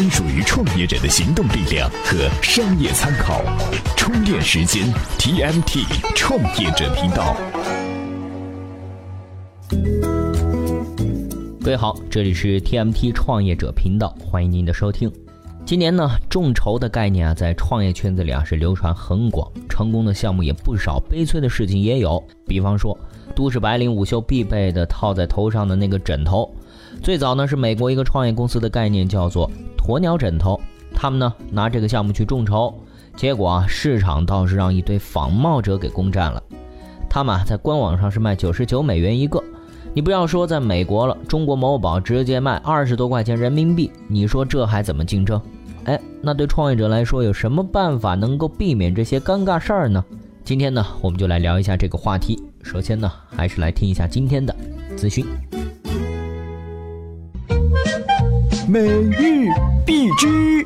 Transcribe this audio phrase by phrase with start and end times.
[0.00, 3.42] 专属于创业者的行动力量和商业参考。
[3.98, 5.84] 充电时间，TMT
[6.16, 7.36] 创业者频道。
[11.62, 15.12] 各位好，这里是 TMT 创业者频道，欢迎您的收听。
[15.66, 22.24] 今年呢，众筹的概念啊，在创业圈子里啊是流传很广，成功的项目也不少，悲催的事情也有。
[22.46, 22.98] 比方说，
[23.36, 26.50] 都市白领午休必备的套在头上的那个枕头，
[27.02, 29.48] 最早呢是美国一个创业公司的概念，叫做
[29.80, 30.60] 鸵鸟枕头。
[30.94, 32.74] 他们呢拿这个项目去众筹，
[33.16, 36.42] 结果啊市场倒是让一堆仿冒者给攻占了。
[37.08, 39.42] 他们啊在官网上是卖九十九美元一个，
[39.94, 45.40] 你不要说在美国了，中国某宝直接卖二十多块钱人民币，你说这还怎么竞争？
[45.84, 50.04] 哎，那对创业者来说，有什么办法能够避免这些尴尬事儿呢？
[50.44, 52.42] 今天呢，我们就来聊一下这个话题。
[52.62, 54.54] 首先呢，还是来听一下今天的
[54.96, 55.24] 资讯。
[58.70, 59.48] 每日
[59.84, 60.64] 必知。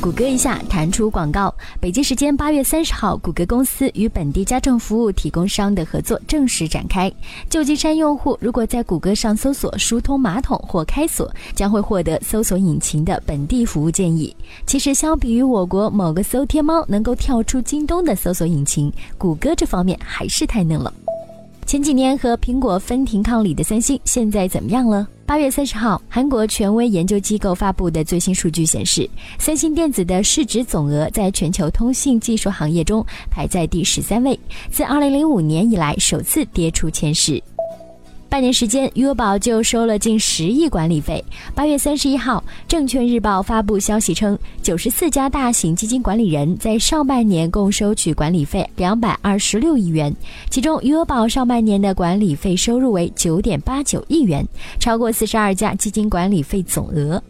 [0.00, 1.52] 谷歌一下弹出广告。
[1.80, 7.12] 北京时间八月三十号，谷歌公司与本地家政服务提供商的合作正式展开。
[7.48, 14.34] 旧金山用户如果在谷歌上搜索“疏通马桶”或“开锁”，将会获得搜索引擎的本地服务建议。
[14.66, 20.94] 其实，相比于我国某个搜天猫能够跳出京东的搜索引擎，谷歌这方面还是太嫩了。
[21.66, 25.06] 前几年和苹果分庭抗礼的三星，现在怎么样了？
[25.24, 29.08] 八月三十号，韩国权威研究机构发布的最新数据显示，
[29.38, 34.38] 三星电子的市值总额在全球通信技术行业中排在第十三位，
[34.70, 37.40] 自二零零五年以来首次跌出前十。
[38.30, 41.22] 半年时间，余额宝就收了近十亿管理费。
[41.52, 50.14] 八月三十一号，证券日报发布消息称，九十四家大型基金管理人在上半年共收取管理费两百二十六亿元，
[50.48, 54.46] 其中余额宝上半年的管理费收入为九点八九亿元，
[54.78, 57.20] 超过四十二家基金管理费总额。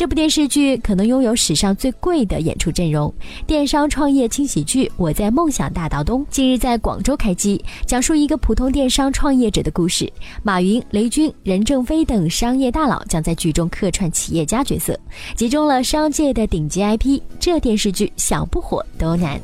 [0.00, 3.12] 这部电视剧可能拥有史上最贵的演出阵容。
[3.46, 10.10] 电商创业轻喜剧《我在梦想大道东》近日在广州开机，讲述一个普通电商创业者的故事。
[10.42, 14.98] 马云、雷军、任正非等商业大佬将在剧中客串企业家角色，
[15.36, 17.20] 集中了商界的顶级 IP。
[17.38, 19.38] 这电视剧想不火都难。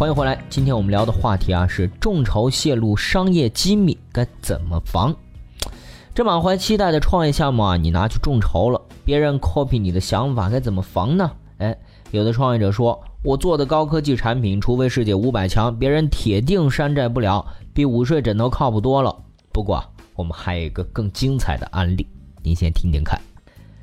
[0.00, 5.14] 欢迎回来，今天我们聊的话题啊是众筹泄露商业机密该怎么防。
[6.14, 11.30] 这满怀期待的创业项目啊，你拿去众筹了，别人 copy 你的想法该怎么防呢？
[11.58, 11.76] 哎，
[12.12, 19.14] 有的创业者说，我做的高科技产品，除非世界五百强，别人铁定山寨不了，比午睡枕头靠谱多了。
[19.52, 19.84] 不过
[20.14, 22.06] 我们还有一个更精彩的案例，
[22.42, 23.20] 您先听听看。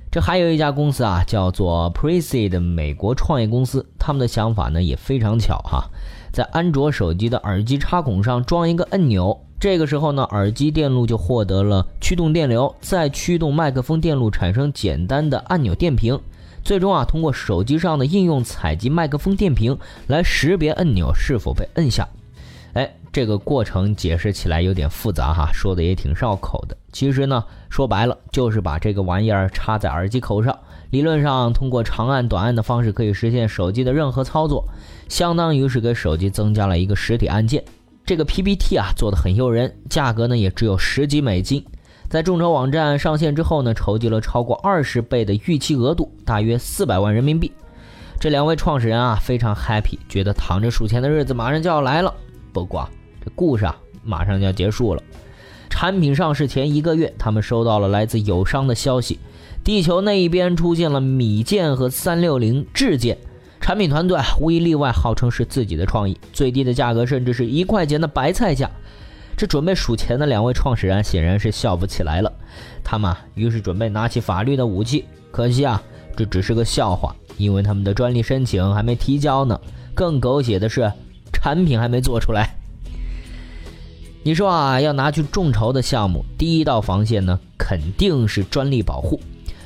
[0.10, 5.90] 这还有一家公司啊，叫做 Prezi 的美国创业公司，他们的想法呢也非常巧哈，
[6.32, 16.20] 在安卓手机的耳机插孔上装一个按钮，这个时候呢，耳机电路就获得了驱动电流，再驱动麦克风电路产生简单的按钮电瓶，
[16.64, 22.08] 最终啊，通过手机上的应用采集麦克风电瓶来识别按钮是否被摁下。
[22.74, 26.78] 哎，这个过程解释起来有点复杂哈，说的也挺绕口的。
[26.92, 30.56] 其实呢，说白了就是把这个玩意儿插在耳机口上，
[30.92, 34.64] 理论上通过长按短按的方式可以实现手机的任何操作，
[35.10, 37.64] 相当于是给手机增加了一个实体按键。
[38.06, 41.66] 这个 PPT 啊做的很诱人，价格呢也只有十几美金。
[42.08, 47.52] 在众筹网站上线之后呢，筹集了超过二十倍的预期额度，大约四百万人民币。
[48.20, 52.14] 这两位创始人啊非常 happy，觉得躺着数钱的日子马上就要来了。
[52.54, 52.88] 不过，
[53.36, 55.04] 故事啊，马上就要结束了。
[55.70, 59.20] 产品上市前一个月，他们收到了来自友商的消息，
[59.64, 63.18] 地球那一边出现了米键和三六零智键。
[63.60, 68.70] 产品团队无一例外号称是自己的创意，最低的价格甚至是一块钱的白菜价。
[69.36, 72.32] 这准备数钱的两位创始人显然是笑不起来了，
[72.84, 75.06] 他们于是准备拿起法律的武器。
[75.32, 75.84] 可惜啊，
[76.16, 79.60] 这只是个笑话，因为他们的专利申请还没提交呢。
[79.94, 80.92] 更狗血的是。
[81.34, 82.57] 产品还没做出来，
[84.28, 89.22] 你说啊，要拿去众筹的项目，第一道防线呢，肯定是专利保护，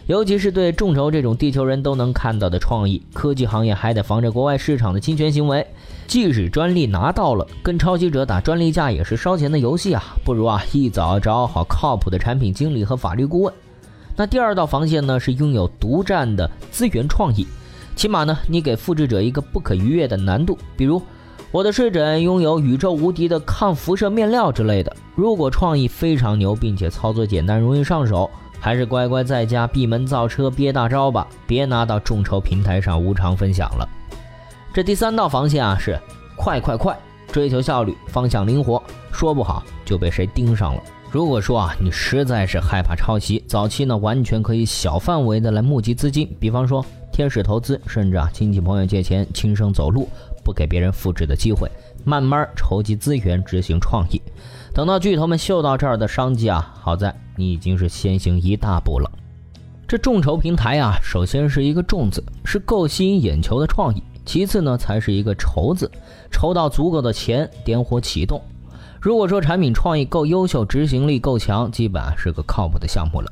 [0.06, 5.66] 尤其是对众筹这种地球人都能看到的创意，科技行业还得防着国外市场的侵权行为。
[6.06, 13.52] 即使专利拿到了，跟抄袭者打专利架也是烧钱的游戏啊，不如啊，一早找好靠谱的产品经理和法律顾问。
[14.16, 17.48] 那第二道防线呢，是拥有独占的资源创意，
[17.96, 21.02] 起码呢，你给复制者一个不可逾越的难度，比如。
[21.51, 24.95] 我的睡枕拥有宇宙无敌的抗辐射面料之类的。
[25.15, 33.86] 如果创意非常牛，并且操作简单、容易上手，还是乖乖在家闭门造车憋大招吧，别拿到众筹平台上无偿分享了。
[34.74, 36.00] 这第三道防线啊，是
[36.38, 36.98] 快快快，
[37.33, 38.81] 追求效率，方向灵活，
[39.12, 40.81] 说不好就被谁盯上了。
[41.09, 46.86] 如果说啊，你实在是害怕抄袭，早期呢完全可以小范围的来募集资金，比方说
[47.21, 50.09] 天使投资，甚至啊亲戚朋友借钱，轻生走路，
[50.44, 51.69] 不给别人复制的机会，
[52.03, 54.19] 慢慢筹集资源，执行创意。
[54.73, 59.07] 等到巨头们嗅到这儿的商机啊，好在你已经是先行一大步了。
[59.88, 65.91] 这众筹平台啊，首先是一个“众”字，是够吸引眼球的创意；其次呢，才是一个“筹”字，
[66.31, 68.41] 筹到足够的钱，点火启动。
[69.00, 73.31] 如果说产品创意够优秀，执行力够强，基本啊是个靠谱的项目了。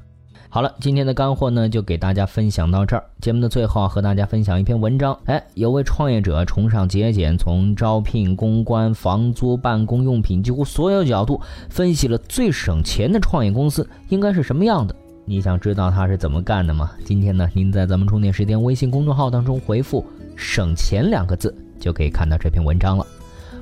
[0.52, 3.04] 好了，今天的干货呢就给大家分享到这儿。
[3.22, 5.16] 节目的最后啊，和大家分享一篇文章。
[5.26, 14.96] 哎，有位创业者崇尚节俭，从招聘、公关、房租、办公用品几乎所有角度分析了最省钱的创业公司应该是什么样的。
[15.24, 16.90] 你想知道他是怎么干的吗？
[17.06, 20.04] 今天呢，您在咱们充电时间微信公众号当中回复
[20.36, 23.06] “省钱”两个字，就可以看到这篇文章了。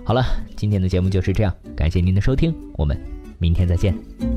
[0.05, 0.23] 好了，
[0.55, 2.97] 今天的节目就是这样，感谢您的收听，我们
[3.39, 4.36] 明天再见。